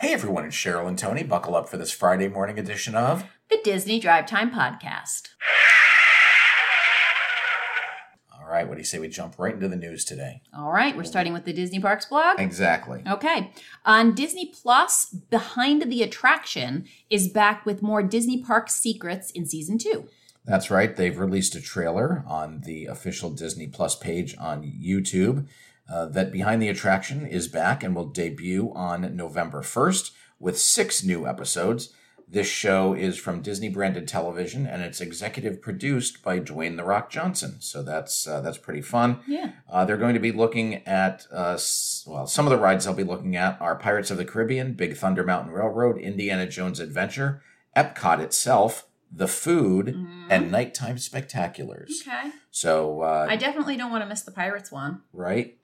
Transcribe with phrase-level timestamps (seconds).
[0.00, 1.24] Hey everyone, it's Cheryl and Tony.
[1.24, 5.30] Buckle up for this Friday morning edition of the Disney Drive Time Podcast.
[8.32, 10.42] All right, what do you say we jump right into the news today?
[10.56, 12.38] All right, we're starting with the Disney Parks blog.
[12.38, 13.02] Exactly.
[13.08, 13.52] Okay.
[13.84, 19.78] On Disney Plus, Behind the Attraction is back with more Disney Park secrets in season
[19.78, 20.08] two.
[20.44, 20.94] That's right.
[20.94, 25.48] They've released a trailer on the official Disney Plus page on YouTube.
[25.90, 31.02] Uh, that Behind the Attraction is back and will debut on November 1st with six
[31.02, 31.92] new episodes.
[32.30, 37.08] This show is from Disney branded television and it's executive produced by Dwayne The Rock
[37.08, 37.56] Johnson.
[37.60, 39.20] So that's uh, that's pretty fun.
[39.26, 39.52] Yeah.
[39.66, 41.58] Uh, they're going to be looking at, uh,
[42.06, 44.94] well, some of the rides they'll be looking at are Pirates of the Caribbean, Big
[44.94, 47.40] Thunder Mountain Railroad, Indiana Jones Adventure,
[47.74, 50.26] Epcot itself, The Food, mm.
[50.28, 52.06] and Nighttime Spectaculars.
[52.06, 52.30] Okay.
[52.50, 55.00] So uh, I definitely don't want to miss the Pirates one.
[55.14, 55.57] Right.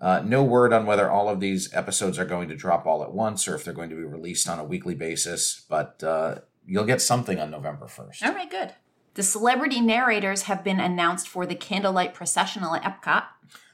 [0.00, 3.12] Uh, no word on whether all of these episodes are going to drop all at
[3.12, 6.36] once or if they're going to be released on a weekly basis, but uh,
[6.66, 8.24] you'll get something on November 1st.
[8.24, 8.72] All right, good.
[9.14, 13.24] The celebrity narrators have been announced for the Candlelight Processional at Epcot.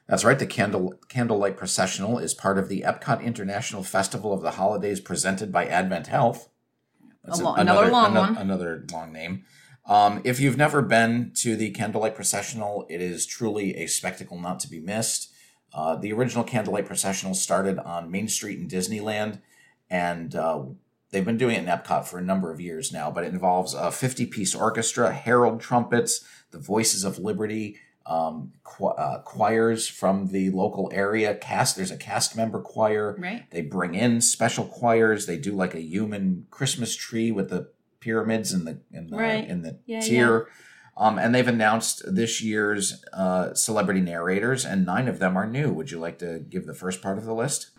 [0.09, 0.39] That's right.
[0.39, 5.53] The Candle, Candlelight Processional is part of the Epcot International Festival of the Holidays presented
[5.53, 6.48] by Advent Health.
[7.25, 8.37] That's another, another, long another, one.
[8.37, 9.45] Another long name.
[9.84, 14.59] Um, if you've never been to the Candlelight Processional, it is truly a spectacle not
[14.61, 15.33] to be missed.
[15.77, 19.41] Uh, the original Candlelight Processional started on Main Street in Disneyland,
[19.91, 20.64] and uh,
[21.10, 23.10] they've been doing it in Epcot for a number of years now.
[23.10, 28.86] But it involves a 50 piece orchestra, herald trumpets, the Voices of Liberty, um, qu-
[28.86, 31.34] uh, choirs from the local area.
[31.34, 33.14] Cast there's a cast member choir.
[33.19, 33.44] Right.
[33.50, 35.27] They bring in special choirs.
[35.27, 39.47] They do like a human Christmas tree with the pyramids in the in the right.
[39.47, 40.38] in the yeah, tier.
[40.38, 40.54] Yeah.
[40.98, 45.70] Um, and they've announced this year's uh, celebrity narrators, and nine of them are new.
[45.72, 47.70] Would you like to give the first part of the list?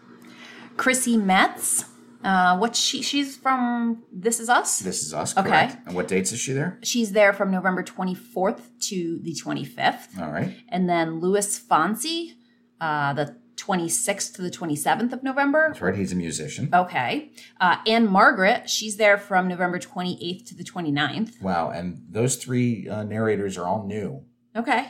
[0.78, 1.86] Chrissy Metz.
[2.24, 4.80] Uh, what she she's from This Is Us.
[4.80, 5.38] This Is Us.
[5.38, 5.48] Okay.
[5.48, 5.78] Correct.
[5.86, 6.80] And what dates is she there?
[6.84, 10.20] She's there from November 24th to the 25th.
[10.20, 10.56] All right.
[10.70, 12.34] And then Luis Fonsi,
[12.82, 15.70] uh, the 26th to the 27th of November.
[15.70, 15.96] That's right.
[15.96, 16.70] He's a musician.
[16.74, 17.32] Okay.
[17.60, 21.42] Uh, Ann-Margret, she's there from November 28th to the 29th.
[21.42, 21.72] Wow.
[21.72, 24.24] And those three uh, narrators are all new.
[24.56, 24.88] Okay.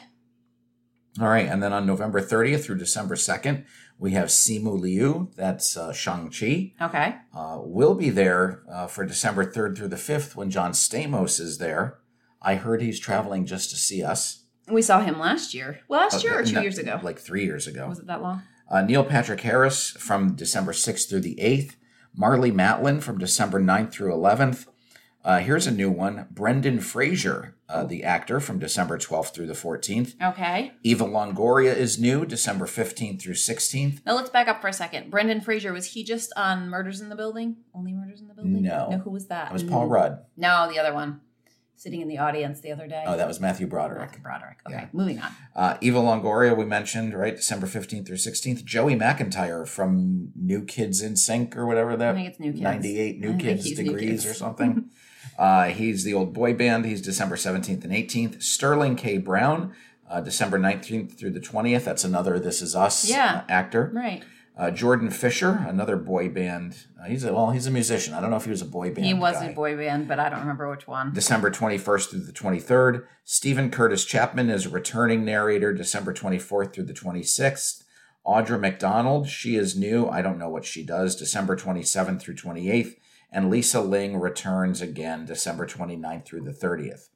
[1.19, 1.47] All right.
[1.47, 3.65] And then on November 30th through December 2nd,
[3.97, 5.31] we have Simu Liu.
[5.35, 6.73] That's uh, Shang-Chi.
[6.79, 7.15] Okay.
[7.35, 11.57] Uh, we'll be there uh, for December 3rd through the 5th when John Stamos is
[11.57, 11.99] there.
[12.41, 14.43] I heard he's traveling just to see us.
[14.69, 15.79] We saw him last year.
[15.87, 16.99] Well, last year or two no, years ago?
[17.01, 17.87] Like three years ago.
[17.87, 18.43] Was it that long?
[18.69, 21.75] Uh, Neil Patrick Harris from December 6th through the 8th.
[22.17, 24.67] Marlee Matlin from December 9th through 11th.
[25.23, 29.53] Uh, here's a new one Brendan Fraser, uh, the actor, from December 12th through the
[29.53, 30.15] 14th.
[30.21, 30.71] Okay.
[30.83, 33.99] Eva Longoria is new, December 15th through 16th.
[34.05, 35.11] Now let's back up for a second.
[35.11, 37.57] Brendan Fraser, was he just on Murders in the Building?
[37.75, 38.61] Only Murders in the Building?
[38.61, 38.87] No.
[38.89, 39.49] No, who was that?
[39.49, 40.19] It was Paul Rudd.
[40.37, 41.19] No, the other one.
[41.79, 43.03] Sitting in the audience the other day.
[43.05, 43.99] Oh, that was Matthew Broderick.
[44.01, 44.57] Matthew Broderick.
[44.67, 44.87] Okay, Yeah.
[44.93, 45.31] moving on.
[45.55, 47.35] Uh, Eva Longoria, we mentioned, right?
[47.35, 48.65] December 15th through 16th.
[48.65, 52.13] Joey McIntyre from New Kids in Sync or whatever that.
[52.13, 52.61] I think it's New Kids.
[52.63, 54.25] 98 New Kids he's New degrees Kids.
[54.25, 54.89] or something.
[55.37, 56.85] uh, he's the old boy band.
[56.85, 58.41] He's December 17th and 18th.
[58.41, 59.19] Sterling K.
[59.19, 59.73] Brown,
[60.09, 61.83] uh, December 19th through the 20th.
[61.83, 63.43] That's another This Is Us Yeah.
[63.47, 63.91] uh, actor.
[63.93, 64.23] Right.
[64.57, 66.87] Uh, Jordan Fisher, another boy band.
[66.99, 68.15] Uh, he's a, well, he's a musician.
[68.15, 69.05] I don't know if he was a boy band.
[69.05, 69.45] He was guy.
[69.45, 71.13] a boy band, but I don't remember which one.
[71.13, 73.05] December 21st through the 23rd.
[73.23, 77.83] Steven Curtis Chapman is a returning narrator December 24th through the 26th.
[78.25, 80.07] Audra McDonald, she is new.
[80.07, 81.15] I don't know what she does.
[81.15, 82.95] December 27th through 28th.
[83.31, 87.09] And Lisa Ling returns again December 29th through the 30th.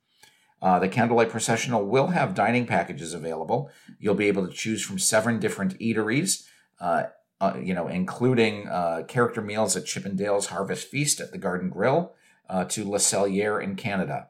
[0.62, 3.72] Uh, the Candlelight Processional will have dining packages available.
[4.00, 6.46] You'll be able to choose from seven different eateries.
[6.80, 7.06] Uh,
[7.41, 11.38] uh, you know, including uh, character meals at Chip 'n' Dale's Harvest Feast at the
[11.40, 12.13] Garden Grill
[12.47, 14.28] uh, to Le Cellier in Canada.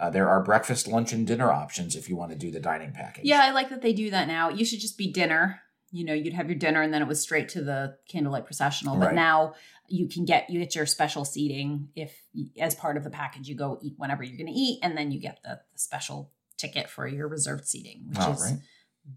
[0.00, 2.92] Uh, there are breakfast, lunch, and dinner options if you want to do the dining
[2.92, 3.24] package.
[3.24, 4.48] Yeah, I like that they do that now.
[4.48, 5.60] It used to just be dinner.
[5.90, 8.96] You know, you'd have your dinner and then it was straight to the candlelight processional.
[8.96, 9.14] But Right.
[9.14, 9.54] now
[9.88, 12.16] you can get you get your special seating if
[12.58, 15.12] as part of the package you go eat whenever you're going to eat, and then
[15.12, 18.58] you get the, the special ticket for your reserved seating, which is right.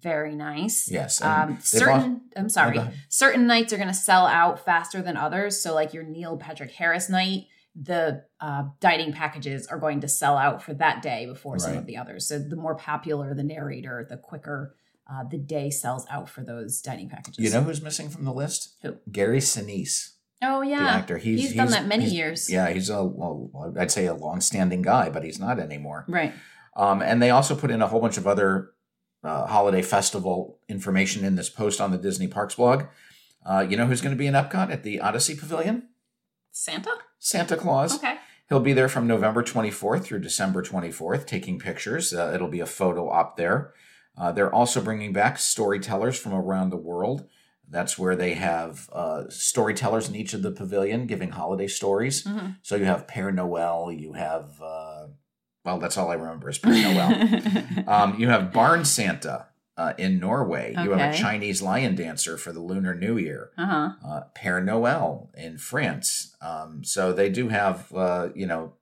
[0.01, 0.89] Very nice.
[0.89, 1.21] Yes.
[1.21, 5.61] Um, certain, I'm sorry, go certain nights are going to sell out faster than others.
[5.61, 7.45] So, like your Neil Patrick Harris night,
[7.75, 11.85] the uh, dining packages are going to sell out for that day before some of
[11.85, 12.27] the others.
[12.27, 14.75] So, the more popular the narrator, the quicker
[15.11, 17.37] uh, the day sells out for those dining packages.
[17.37, 18.75] You know who's missing from the list?
[18.81, 18.97] Who?
[19.11, 21.17] Gary Sinise, Oh yeah, the actor.
[21.17, 22.49] He's, he's, done that many years.
[22.49, 26.05] Yeah, he's a, well, I'd say a long-standing guy, but he's not anymore.
[26.07, 26.33] Right.
[26.75, 28.71] Um, and they also put in a whole bunch of other
[29.25, 32.85] uh, holiday festival information in this post on the Disney Parks blog.
[33.45, 35.89] Uh, you know who's going to be in Epcot at the Odyssey Pavilion?
[36.51, 36.91] Santa?
[37.19, 37.95] Santa Claus.
[37.95, 38.15] Okay.
[38.49, 42.13] He'll be there from November 24th through December 24th, taking pictures.
[42.13, 43.73] Uh, it'll be a photo op there.
[44.17, 47.27] Uh, they're also bringing back storytellers from around the world.
[47.67, 52.23] That's where they have uh, storytellers in each of the pavilion giving holiday stories.
[52.23, 52.49] Mm-hmm.
[52.61, 55.07] So you have Père Noel, you have, uh,
[55.65, 57.83] well, that's all I remember is Père Noel.
[57.87, 59.47] um, you have Barn Santa
[59.77, 60.73] uh, in Norway.
[60.81, 63.49] You have a Chinese lion dancer for the Lunar New Year.
[63.57, 63.89] uh huh.
[64.07, 66.35] Uh, Père Noel in France.
[66.41, 68.73] Um, so they do have, uh, you know,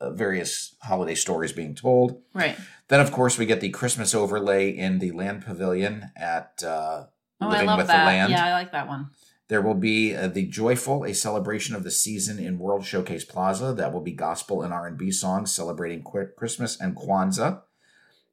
[0.00, 2.20] uh, various holiday stories being told.
[2.34, 2.56] Right.
[2.88, 7.04] Then, of course, we get the Christmas overlay in the Land Pavilion at uh,
[7.38, 8.00] Oh, Living I love with that.
[8.00, 8.30] the Land.
[8.32, 9.10] Yeah, I like that one.
[9.48, 13.72] There will be uh, the Joyful, a celebration of the season in World Showcase Plaza.
[13.72, 17.62] That will be gospel and R&B songs celebrating Christmas and Kwanzaa.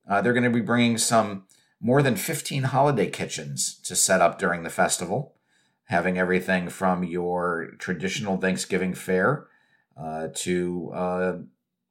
[0.07, 1.43] Uh, they're going to be bringing some
[1.79, 5.35] more than 15 holiday kitchens to set up during the festival,
[5.85, 9.47] having everything from your traditional Thanksgiving fare
[9.95, 11.37] uh, to, uh,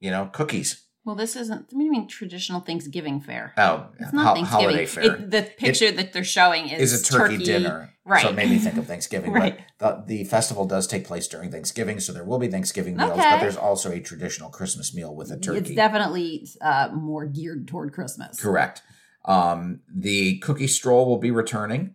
[0.01, 0.83] you know, cookies.
[1.05, 1.67] Well, this isn't.
[1.73, 3.53] What do you mean traditional Thanksgiving fare?
[3.57, 4.65] Oh, It's not ho- Thanksgiving.
[4.65, 5.05] holiday fare.
[5.17, 7.93] It, the picture that they're showing is, is a turkey, dinner.
[8.05, 8.23] Right.
[8.23, 9.33] So it made me think of Thanksgiving.
[9.43, 9.59] Right.
[9.79, 13.13] But the, the festival does take place during Thanksgiving, so there will be Thanksgiving meals,
[13.13, 13.31] Okay.
[13.31, 15.59] but there's also a traditional Christmas meal with a turkey.
[15.59, 18.41] It's definitely uh, more geared toward Christmas.
[18.41, 18.83] Correct.
[19.25, 21.95] Um, the cookie stroll will be returning.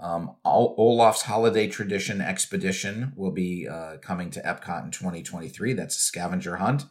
[0.00, 5.72] Um, Olaf's Holiday Tradition Expedition will be uh, coming to Epcot in 2023.
[5.74, 6.84] That's a scavenger hunt.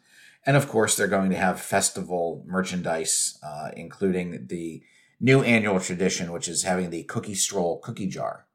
[0.48, 4.82] And of course, they're going to have festival merchandise, uh, including the
[5.20, 8.48] new annual tradition, which is having the cookie stroll cookie jar,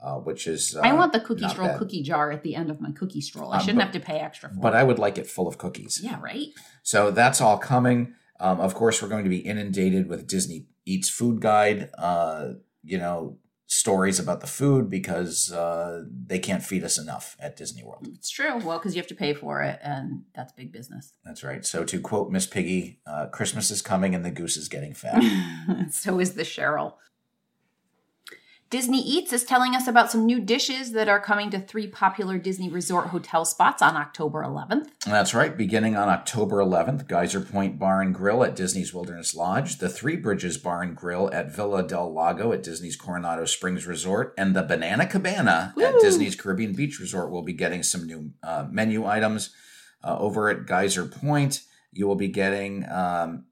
[0.00, 0.74] uh, which is.
[0.74, 1.78] Uh, I want the cookie stroll bad.
[1.78, 3.52] cookie jar at the end of my cookie stroll.
[3.52, 4.76] I Um, shouldn't but- have to pay extra for But it.
[4.78, 6.00] I would like it full of cookies.
[6.02, 6.46] yeah, right.
[6.82, 8.14] So that's all coming.
[8.40, 12.52] Um, of course, we're going to be inundated with Disney Eats Food Guide, uh,
[12.84, 13.36] you know,
[13.68, 18.08] stories about the food because uh, they can't feed us enough at Disney World.
[18.14, 18.56] It's true.
[18.56, 21.12] Well, because you have to pay for it, and that's big business.
[21.22, 21.64] That's right.
[21.64, 25.22] So to quote Miss Piggy, uh, Christmas is coming and the goose is getting fat.
[25.90, 26.94] so is the Cheryl.
[28.70, 32.36] Disney Eats is telling us about some new dishes that are coming to three popular
[32.36, 34.88] Disney resort hotel spots on October 11th.
[35.06, 35.56] That's right.
[35.56, 40.16] Beginning on October 11th, Geyser Point Bar and Grill at Disney's Wilderness Lodge, the Three
[40.16, 44.62] Bridges Bar and Grill at Villa del Lago at Disney's Coronado Springs Resort, and the
[44.62, 49.54] Banana Cabana at Disney's Caribbean Beach Resort will be getting some new uh, menu items.
[50.04, 53.46] Uh, over at Geyser Point, you will be getting um,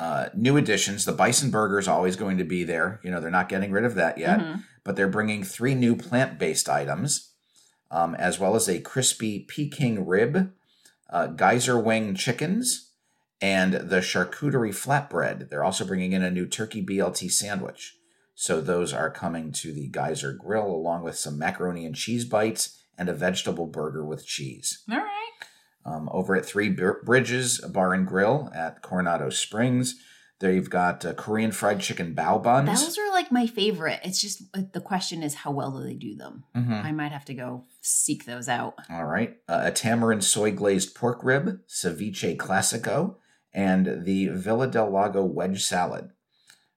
[0.00, 1.04] uh, new additions.
[1.04, 3.00] The Bison Burger is always going to be there.
[3.04, 4.64] You know, they're not getting rid of that yet Mhm.
[4.82, 7.30] but they're bringing three new plant based items,
[7.90, 10.52] um, as well as a crispy Peking rib,
[11.10, 12.90] uh, geyser wing chickens,
[13.40, 15.48] and the charcuterie flatbread.
[15.48, 17.96] They're also bringing in a new turkey BLT sandwich.
[18.34, 22.80] So those are coming to the Geyser Grill, along with some macaroni and cheese bites
[22.98, 24.82] and a vegetable burger with cheese.
[24.90, 25.30] All right.
[25.86, 29.96] Um, over at Three Bridges Bar and Grill at Coronado Springs,
[30.40, 32.82] there you've got uh, Korean fried chicken bao buns.
[32.82, 34.00] Those are like my favorite.
[34.02, 34.42] It's just
[34.72, 36.44] the question is how well do they do them?
[36.56, 36.84] Mhm.
[36.84, 38.74] I might have to go seek those out.
[38.90, 39.36] All right.
[39.48, 43.16] Uh, a tamarind soy glazed pork rib, ceviche classico,
[43.52, 46.10] and the Villa del Lago wedge salad.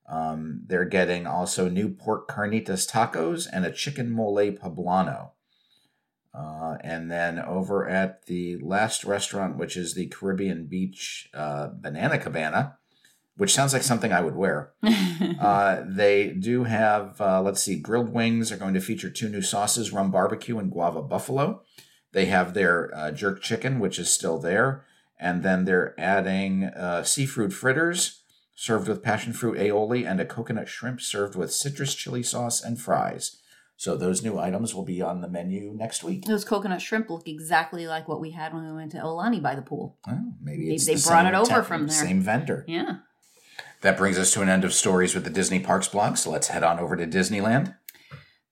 [0.07, 5.31] Um, they're getting also new pork carnitas tacos and a chicken mole poblano.
[6.33, 12.17] Uh, and then over at the last restaurant, which is the Caribbean Beach uh, Banana
[12.17, 12.77] Cabana,
[13.35, 14.73] which sounds like something I would wear.
[15.39, 19.41] Uh, they do have, uh, let's see, grilled wings are going to feature two new
[19.41, 21.63] sauces rum barbecue and guava buffalo.
[22.11, 24.85] They have their uh, jerk chicken, which is still there.
[25.19, 28.21] And then they're adding uh, seafood fritters
[28.55, 32.79] served with passion fruit aioli and a coconut shrimp served with citrus chili sauce and
[32.81, 33.37] fries.
[33.79, 36.25] So those new items will be on the menu next week.
[36.25, 39.53] Those coconut shrimp look exactly like what we had when we went to Aulani by
[39.53, 39.95] the pool.
[40.07, 41.95] Oh, maybe they the brought same it over temp- from there.
[41.95, 42.65] Same vendor.
[42.67, 42.97] Yeah.
[43.81, 46.17] That brings us to an end of stories with the Disney Parks blog.
[46.17, 47.75] So let's head on over to Disneyland.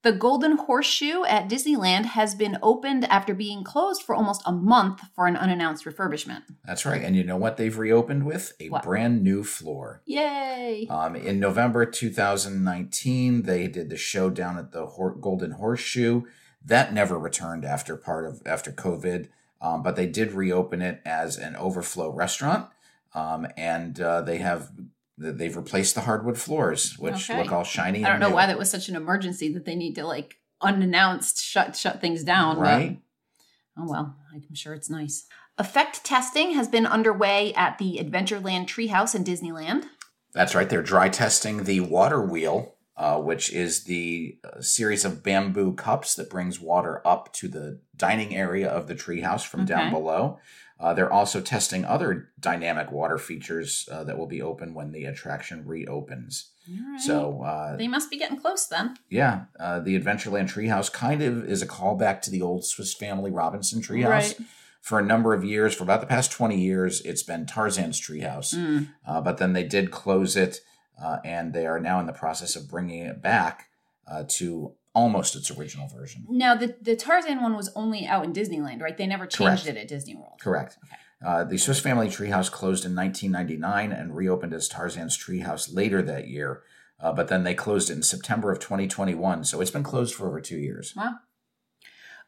[0.06, 5.02] The Golden Horseshoe at Disneyland has been opened after being closed for almost a month
[5.16, 6.44] for an unannounced refurbishment.
[6.64, 7.02] That's right.
[7.02, 8.54] And you know what they've reopened with?
[8.60, 8.84] A What?
[8.84, 10.04] brand new floor.
[10.06, 10.86] Yay!
[10.92, 16.22] Um, in November 2019, they did the show down at the Hor- Golden Horseshoe.
[16.64, 21.36] That never returned after part of after COVID, um, but they did reopen it as
[21.36, 22.70] an overflow restaurant,
[23.16, 24.70] um, and uh, they have
[25.18, 27.42] they've replaced the hardwood floors, which Okay.
[27.42, 28.00] look all shiny.
[28.04, 28.36] I don't and know new.
[28.36, 32.24] why that was such an emergency that they need to like unannounced shut shut things
[32.24, 32.56] down.
[32.56, 33.02] but- right?
[33.78, 35.26] oh well, I'm sure it's nice.
[35.58, 39.86] Effect testing has been underway at the Adventureland Treehouse in Disneyland.
[40.34, 40.70] That's right.
[40.70, 46.16] They're dry testing the water wheel uh, which is the uh, series of bamboo cups
[46.16, 50.40] that brings water up to the dining area of the treehouse from down below.
[50.80, 55.06] Uh, they're also testing other dynamic water features uh, that will be open when the
[55.06, 56.52] attraction reopens.
[56.68, 57.00] Right.
[57.00, 58.96] So, uh, they must be getting close then.
[59.10, 63.32] yeah, uh, the Adventureland Treehouse kind of is a callback to the old Swiss Family
[63.32, 64.10] Robinson Treehouse.
[64.10, 64.38] Right.
[64.82, 68.54] For a number of years, for about the past 20 years, it's been Tarzan's Treehouse.
[68.54, 68.90] Mm.
[69.08, 70.60] Uh, but then they did close it,
[71.02, 73.70] uh, and they are now in the process of bringing it back
[74.08, 76.26] uh, to almost its original version.
[76.30, 78.98] Now the the Tarzan one was only out in Disneyland, right?
[78.98, 79.78] They never changed Correct.
[79.78, 80.40] it at Disney World.
[80.40, 80.78] Correct.
[80.86, 80.96] Okay.
[81.26, 86.28] Uh, the Swiss Family Treehouse closed in 1999 and reopened as Tarzan's Treehouse later that
[86.28, 86.64] year.
[87.00, 90.28] Uh, but then they closed it in September of 2021, so it's been closed for
[90.28, 90.94] over two years.
[90.96, 91.16] Wow.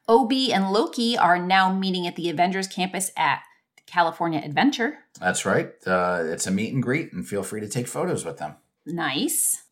[0.10, 3.42] Obi and Loki are now meeting at the Avengers campus at
[3.86, 5.00] California Adventure.
[5.20, 5.72] That's right.
[5.86, 8.56] Uh, it's a meet and greet, and feel free to take photos with them.
[8.86, 9.64] Nice.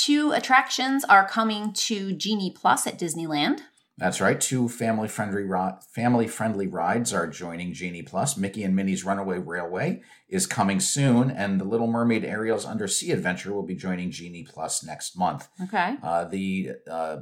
[0.00, 3.60] Two attractions are coming to Genie Plus at Disneyland.
[3.98, 4.40] That's right.
[4.40, 8.34] Two family friendly ri- family friendly rides are joining Genie Plus.
[8.38, 13.52] Mickey and Minnie's Runaway Railway is coming soon, and the Little Mermaid Ariel's Undersea Adventure
[13.52, 15.48] will be joining Genie Plus next month.
[15.64, 15.96] Okay.
[16.02, 17.16] Uh, the uh,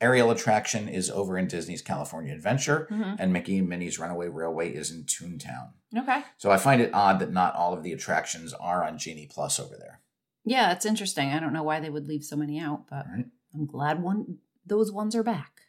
[0.00, 3.16] Ariel attraction is over in Disney's California Adventure, Mhm.
[3.18, 5.70] and Mickey and Minnie's Runaway Railway is in Toontown.
[5.96, 6.22] Okay.
[6.38, 9.58] So I find it odd that not all of the attractions are on Genie Plus
[9.58, 9.98] over there.
[10.44, 11.30] Yeah, it's interesting.
[11.30, 13.26] I don't know why they would leave so many out, but Right.
[13.54, 15.62] I'm glad one those ones are back.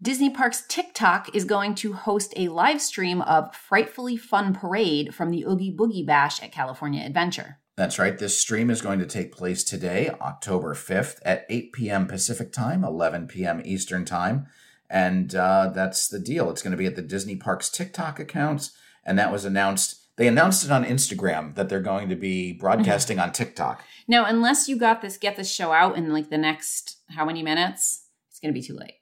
[0.00, 5.30] Disney Parks TikTok is going to host a live stream of Frightfully Fun Parade from
[5.30, 7.58] the Oogie Boogie Bash at California Adventure.
[7.76, 8.18] That's right.
[8.18, 12.06] This stream is going to take place today, October 5th at 8 p.m.
[12.06, 13.62] Pacific time, 11 p.m.
[13.64, 14.46] Eastern time.
[14.88, 16.50] And uh, that's the deal.
[16.50, 18.72] It's going to be at the Disney Parks TikTok accounts.
[19.04, 20.05] And that was announced.
[20.16, 23.84] They announced it on Instagram that they're going to be broadcasting on TikTok.
[24.08, 27.42] Now, unless you got this, get this show out in like the next how many
[27.42, 28.94] minutes, it's going to be too late.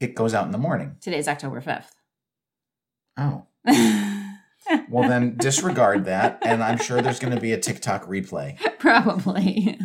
[0.00, 0.96] It goes out in the morning.
[1.00, 1.90] Today's October 5th.
[3.16, 3.46] Oh.
[4.88, 6.38] Well, then disregard that.
[6.42, 8.58] And I'm sure there's going to be a TikTok replay.
[8.78, 9.78] Probably.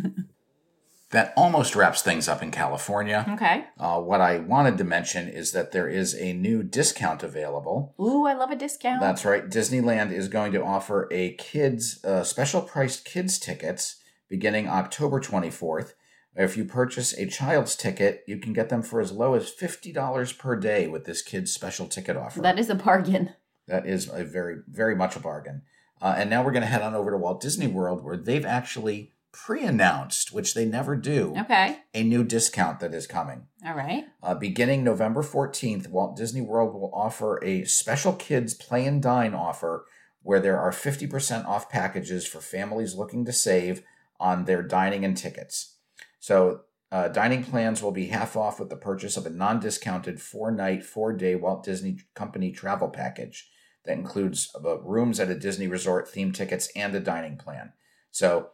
[1.10, 3.26] That almost wraps things up in California.
[3.34, 3.64] okay.
[3.78, 7.94] Uh, what I wanted to mention is that there is a new discount available.
[8.00, 9.00] Ooh, I love a discount.
[9.00, 9.48] That's right.
[9.48, 13.96] Disneyland is going to offer a kids uh, special priced kids tickets
[14.28, 15.94] beginning October 24th.
[16.36, 20.38] If you purchase a child's ticket, you can get them for as low as $50
[20.38, 22.40] per day with this kids special ticket offer.
[22.40, 23.34] that is a bargain.
[23.66, 25.62] that is a very, very much a bargain.
[26.00, 28.46] Uh, and now we're going to head on over to Walt Disney World where they've
[28.46, 31.78] actually pre announced, which they never do, Okay.
[31.94, 33.46] a new discount that is coming.
[33.64, 34.04] All right.
[34.22, 39.34] Uh, beginning November 14th, Walt Disney World will offer a special kids play and dine
[39.34, 39.86] offer
[40.22, 43.82] where there are 50% off packages for families looking to save
[44.18, 45.76] on their dining and tickets.
[46.18, 50.20] So, uh, dining plans will be half off with the purchase of a non discounted
[50.20, 53.48] four night, four day Walt Disney Company travel package
[53.84, 57.72] that includes uh, rooms at a Disney resort, theme tickets, and a dining plan.
[58.10, 58.50] So,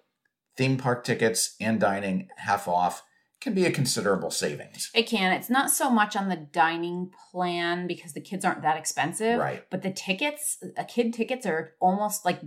[0.56, 3.02] theme park tickets and dining half off
[3.40, 4.90] can be a considerable savings.
[4.94, 5.32] It can.
[5.32, 9.38] It's not so much on the dining plan because the kids aren't that expensive.
[9.38, 9.62] Right.
[9.70, 12.40] But the tickets, a kid tickets are almost like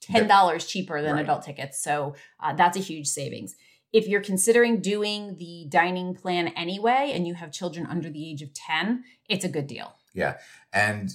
[0.00, 1.24] ten dollars cheaper than Right.
[1.24, 1.82] adult tickets.
[1.82, 3.56] So uh, that's a huge savings.
[3.92, 8.42] If you're considering doing the dining plan anyway, and you have children under the age
[8.42, 9.96] of ten, it's a good deal.
[10.14, 10.38] Yeah,
[10.72, 11.10] and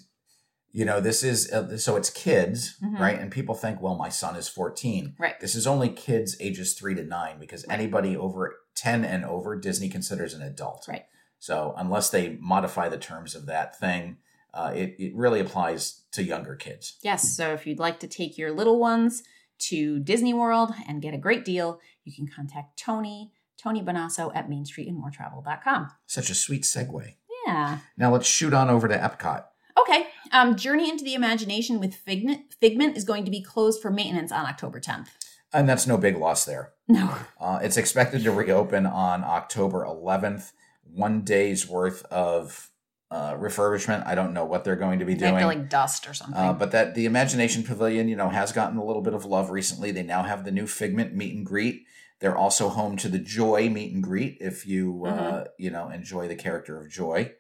[0.73, 2.99] you know, this is uh, so it's kids, Mhm.
[2.99, 3.19] right?
[3.19, 5.15] And people think, well, my son is 14.
[5.19, 5.39] Right.
[5.39, 7.77] This is only kids ages 3 to 9 because Right.
[7.79, 10.85] anybody over 10 and over Disney considers an adult.
[10.87, 11.05] Right.
[11.39, 14.17] So, unless they modify the terms of that thing,
[14.53, 16.97] uh, it, it really applies to younger kids.
[17.01, 17.35] Yes.
[17.35, 19.23] So if you'd like to take your little ones
[19.69, 24.49] to Disney World and get a great deal, you can contact Tony, Tony Bonasso at
[24.49, 25.91] mainstreetandmoretravel.com.
[26.05, 27.15] Such a sweet segue.
[27.47, 27.79] Yeah.
[27.97, 29.45] Now, let's shoot on over to Epcot.
[29.79, 30.07] Okay.
[30.31, 34.31] Um, Journey into the Imagination with Figment, Figment is going to be closed for maintenance
[34.31, 35.07] on October 10th.
[35.53, 36.71] And that's no big loss there.
[36.87, 37.13] No.
[37.39, 40.51] Uh, it's expected to reopen on October 11th.
[40.83, 42.69] One day's worth of
[43.09, 44.07] uh, refurbishment.
[44.07, 45.41] I don't know what they're going to be They have doing.
[45.41, 46.37] to like dust or something.
[46.37, 49.49] Uh, but that the Imagination Pavilion, you know, has gotten a little bit of love
[49.51, 49.91] recently.
[49.91, 51.83] They now have the new Figment meet and greet.
[52.21, 55.47] They're also home to the Joy meet and greet if you uh, Mhm.
[55.57, 57.33] you know enjoy the character of Joy.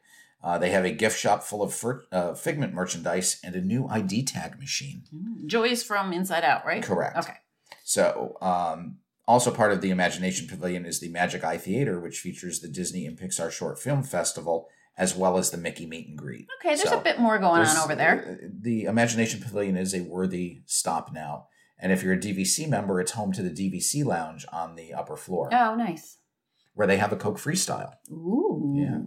[0.43, 3.87] Uh, they have a gift shop full of fir- uh, Figment merchandise and a new
[3.87, 5.03] ID tag machine.
[5.13, 6.81] Mm, Joy's from Inside Out, right?
[6.83, 7.17] Correct.
[7.17, 7.35] Okay.
[7.83, 12.59] So, um, also part of the Imagination Pavilion is the Magic Eye Theater, which features
[12.59, 14.67] the Disney and Pixar Short Film Festival,
[14.97, 16.47] as well as the Mickey Meet and Greet.
[16.59, 18.39] Okay, there's So, a bit more going on over there.
[18.43, 21.47] uh, The Imagination Pavilion is a worthy stop now.
[21.79, 25.15] And if you're a DVC member, it's home to the DVC lounge on the upper
[25.15, 26.17] floor Oh, nice.
[26.73, 27.93] where they have a Coke freestyle.
[28.11, 28.75] Ooh.
[28.77, 28.99] Yeah.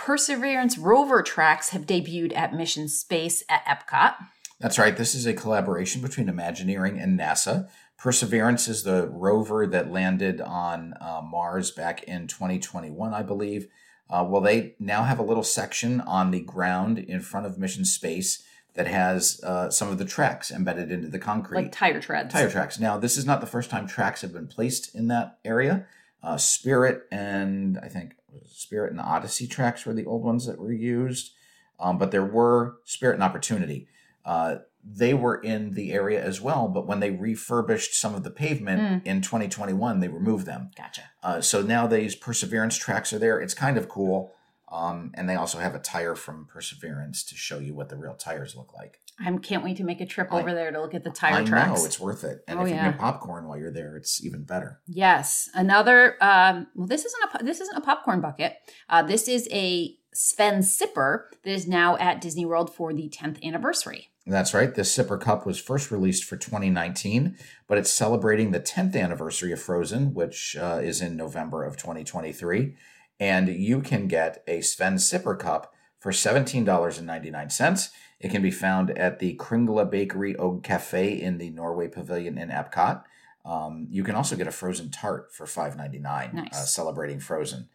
[0.00, 4.14] Perseverance rover tracks have debuted at Mission Space at Epcot.
[4.58, 4.96] That's right.
[4.96, 7.68] This is a collaboration between Imagineering and NASA.
[7.98, 13.68] Perseverance is the rover that landed on uh, Mars back in 2021, I believe.
[14.08, 17.84] Uh, well, they now have a little section on the ground in front of Mission
[17.84, 18.42] Space
[18.72, 21.64] that has uh, some of the tracks embedded into the concrete.
[21.64, 22.32] Like tire treads.
[22.32, 22.80] tire tracks.
[22.80, 25.86] Now, this is not the first time tracks have been placed in that area.
[26.22, 28.14] Uh, Spirit and I think
[28.46, 31.32] Spirit and Odyssey tracks were the old ones that were used,
[31.78, 33.88] um, but there were Spirit and Opportunity.
[34.24, 38.30] Uh, they were in the area as well, but when they refurbished some of the
[38.30, 40.70] pavement in 2021, they removed them.
[40.76, 41.02] Gotcha.
[41.22, 43.40] Uh, so now these Perseverance tracks are there.
[43.40, 44.32] It's kind of cool.
[44.70, 48.14] Um, and they also have a tire from Perseverance to show you what the real
[48.14, 49.00] tires look like.
[49.18, 51.34] I can't wait to make a trip I- over there to look at the tire
[51.42, 51.80] I tracks.
[51.80, 54.44] know it's worth it, and Oh, if you get popcorn while you're there, it's even
[54.44, 54.80] better.
[54.86, 56.16] Yes, another.
[56.22, 58.54] Um, well, this isn't a this isn't a popcorn bucket.
[58.88, 63.42] Uh, this is a Sven sipper that is now at Disney World for the 10th
[63.44, 64.08] anniversary.
[64.26, 64.74] That's right.
[64.74, 67.36] This Sipper Cup was first released for 2019,
[67.68, 72.74] but it's celebrating the 10th anniversary of Frozen, which uh, is in November of 2023.
[73.20, 77.90] And you can get a Sven Sipper Cup for $17.99.
[78.18, 82.48] It can be found at the Kringla Bakeri Og Kafe in the Norway Pavilion in
[82.48, 83.02] Epcot.
[83.44, 86.48] Um, you can also get a frozen tart for $5.99, Nice.
[86.52, 87.68] uh, celebrating Frozen.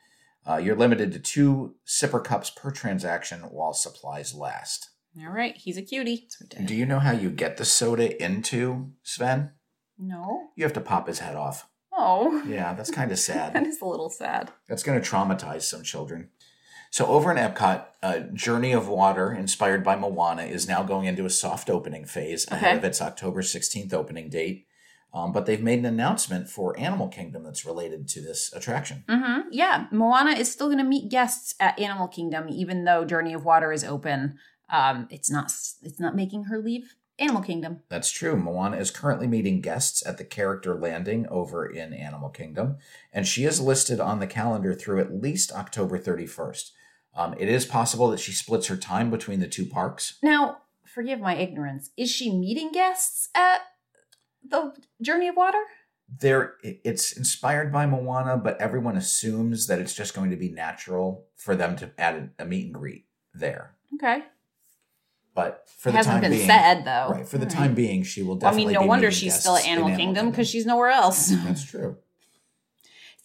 [0.47, 4.89] Uh, you're limited to two Sipper Cups per transaction while supplies last.
[5.19, 6.27] All right, he's a cutie.
[6.65, 9.51] Do you know how you get the soda into Sven?
[9.97, 10.49] No.
[10.55, 11.67] You have to pop his head off.
[11.97, 13.67] Oh, Yeah, that's kind of that sad.
[13.67, 14.51] is a little sad.
[14.67, 16.29] That's going to traumatize some children.
[16.91, 21.25] So, over in Epcot, uh, Journey of Water, inspired by Moana, is now going into
[21.25, 22.77] a soft opening phase ahead Okay.
[22.77, 24.67] of its October 16th opening date.
[25.13, 29.03] Um, but they've made an announcement for Animal Kingdom that's related to this attraction.
[29.07, 29.47] Mm-hmm.
[29.51, 33.45] Yeah, Moana is still going to meet guests at Animal Kingdom, even though Journey of
[33.45, 34.37] Water is open.
[34.69, 35.45] Um, it's not.
[35.81, 37.81] It's not making her leave Animal Kingdom.
[37.89, 38.35] That's true.
[38.35, 42.77] Moana is currently meeting guests at the character landing over in Animal Kingdom,
[43.13, 46.71] and she is listed on the calendar through at least October 31st.
[47.15, 50.17] Um, it is possible that she splits her time between the two parks.
[50.21, 51.91] Now, forgive my ignorance.
[51.95, 53.61] Is she meeting guests at
[54.43, 55.63] the Journey of Water?
[56.19, 61.25] There, it's inspired by Moana, but everyone assumes that it's just going to be natural
[61.35, 63.75] for them to add a, a meet and greet there.
[63.95, 64.23] Okay.
[65.35, 67.09] But for it the hasn't time been being, said though.
[67.11, 67.27] right?
[67.27, 67.75] For the time right.
[67.75, 70.49] being, she will Well, I mean, no wonder she's still at in Animal Kingdom because
[70.49, 71.27] she's nowhere else.
[71.43, 71.97] That's true.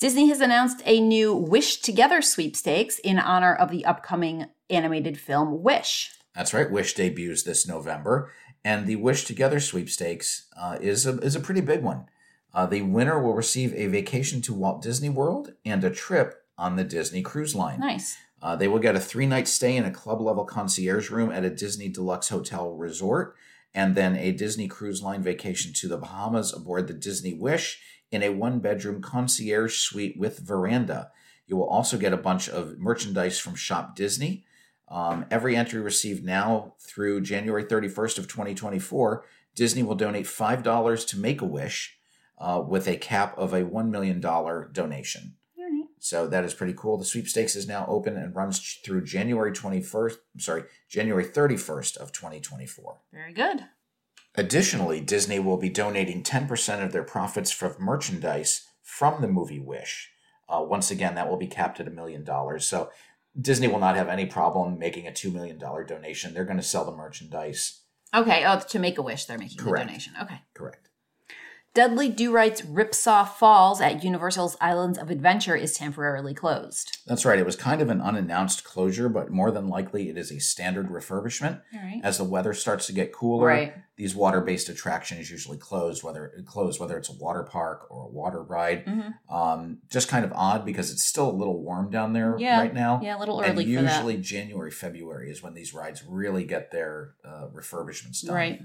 [0.01, 5.63] Disney has announced a new Wish Together sweepstakes in honor of the upcoming animated film
[5.63, 6.11] Wish.
[6.35, 6.71] That's right.
[6.71, 8.33] Wish debuts this November,
[8.65, 12.07] and the Wish Together sweepstakes uh, is a is a pretty big one.
[12.53, 16.77] Uh, the winner will receive a vacation to Walt Disney World and a trip on
[16.77, 17.79] the Disney Cruise Line.
[17.79, 18.17] Nice.
[18.43, 21.45] Uh, they will get a three night stay in a club level concierge room at
[21.45, 23.37] a Disney Deluxe Hotel Resort,
[23.75, 28.23] and then a Disney Cruise Line vacation to the Bahamas aboard the Disney Wish in
[28.23, 31.11] a one bedroom concierge suite with veranda.
[31.47, 34.45] You will also get a bunch of merchandise from Shop Disney.
[34.89, 39.25] Um, every entry received now through January 31st of 2024,
[39.55, 41.99] Disney will donate $5 to Make a Wish
[42.39, 45.35] uh, with a cap of a $1 million donation.
[46.03, 46.97] So that is pretty cool.
[46.97, 52.11] The sweepstakes is now open and runs through January 21st, I'm sorry, January 31st of
[52.11, 52.99] 2024.
[53.13, 53.67] Very good.
[54.35, 60.11] Additionally, Disney will be donating 10% of their profits from merchandise from the movie Wish.
[60.49, 62.67] Uh, once again, that will be capped at a million dollars.
[62.67, 62.91] So
[63.39, 66.33] Disney will not have any problem making a $2 million donation.
[66.33, 67.83] They're going to sell the merchandise.
[68.15, 68.45] Okay.
[68.47, 69.87] Oh, to make a wish, they're making Correct.
[69.87, 70.15] the donation.
[70.21, 70.41] Okay.
[70.55, 70.90] Correct.
[71.73, 76.99] Dudley Do Right's Ripsaw Falls at Universal's Islands of Adventure is temporarily closed.
[77.07, 77.39] That's right.
[77.39, 80.89] It was kind of an unannounced closure, but more than likely it is a standard
[80.89, 81.61] refurbishment.
[81.73, 82.01] Right.
[82.03, 83.75] As the weather starts to get cooler, Right.
[83.97, 88.43] these water-based attractions usually closed, whether closed whether it's a water park or a water
[88.43, 88.85] ride.
[88.87, 89.33] Mm-hmm.
[89.35, 92.59] Um, just kind of odd because it's still a little warm down there Yeah.
[92.59, 92.99] right now.
[93.01, 93.95] Yeah, a little and early for that.
[93.95, 98.35] usually January, February is when these rides really get their uh, refurbishments done.
[98.35, 98.61] Right.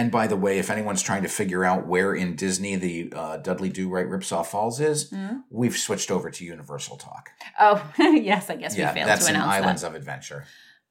[0.00, 3.36] And by the way, if anyone's trying to figure out where in Disney the uh,
[3.36, 5.42] Dudley Do Right Ripsaw Falls is, Mhm.
[5.50, 7.28] we've switched over to Universal Talk.
[7.58, 9.88] Oh, yes, I guess yeah, we failed that's to announce Islands that.
[9.88, 10.44] of Adventure.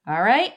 [0.07, 0.53] All right.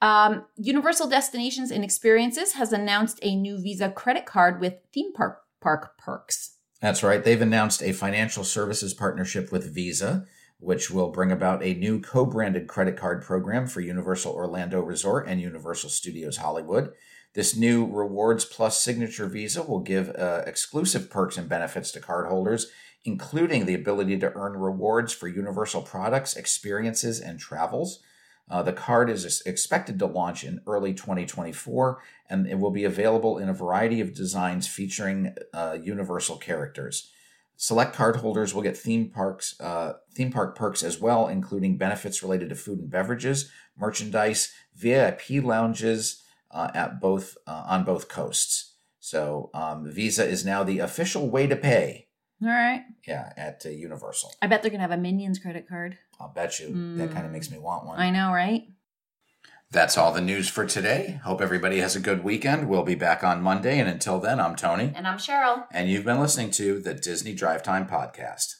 [0.00, 5.40] Um, Universal Destinations and Experiences has announced a new Visa credit card with theme park
[5.60, 6.58] park perks.
[6.80, 7.24] That's right.
[7.24, 10.26] They've announced a financial services partnership with Visa.
[10.58, 15.28] which will bring about a new co branded credit card program for Universal Orlando Resort
[15.28, 16.92] and Universal Studios Hollywood.
[17.36, 22.64] This new Rewards Plus Signature Visa will give uh, exclusive perks and benefits to cardholders,
[23.04, 28.00] including the ability to earn rewards for Universal products, experiences, and travels.
[28.48, 33.36] Uh, the card is expected to launch in early 2024, and it will be available
[33.36, 37.12] in a variety of designs featuring uh, Universal characters.
[37.58, 42.48] Select cardholders will get theme parks uh, theme park perks as well, including benefits related
[42.48, 46.22] to food and beverages, merchandise, VIP lounges
[46.56, 48.74] uh, at both uh, on both coasts.
[48.98, 52.08] So um, Visa is now the official way to pay.
[52.42, 52.82] All right.
[53.06, 54.32] Yeah, at uh, Universal.
[54.42, 55.98] I bet they're gonna have a Minions credit card.
[56.18, 56.98] I'll bet you mm.
[56.98, 57.98] that kind of makes me want one.
[57.98, 58.62] I know, right?
[59.70, 61.20] That's all the news for today.
[61.24, 62.68] Hope everybody has a good weekend.
[62.68, 63.80] We'll be back on Monday.
[63.80, 64.92] And until then, I'm Tony.
[64.94, 65.64] And I'm Cheryl.
[65.72, 68.54] And you've been listening to the Disney Drive Time Podcast.